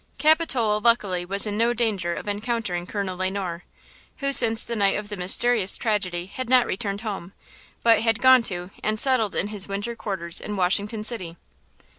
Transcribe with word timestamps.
Capitola 0.17 0.79
luckily 0.79 1.25
was 1.25 1.45
in 1.45 1.59
no 1.59 1.75
danger 1.75 2.15
of 2.15 2.27
encountering 2.27 2.87
Colonel 2.87 3.15
Le 3.15 3.29
Noir, 3.29 3.65
who, 4.17 4.33
since 4.33 4.63
the 4.63 4.75
night 4.75 4.97
of 4.97 5.09
the 5.09 5.15
mysterious 5.15 5.77
tragedy, 5.77 6.25
had 6.25 6.49
not 6.49 6.65
returned 6.65 7.01
home, 7.01 7.33
but 7.83 7.99
had 8.01 8.19
gone 8.19 8.41
to 8.41 8.71
and 8.83 8.99
settled 8.99 9.35
in 9.35 9.49
his 9.49 9.67
winter 9.67 9.95
quarters 9.95 10.41
in 10.41 10.55
Washington 10.55 11.03
city. 11.03 11.37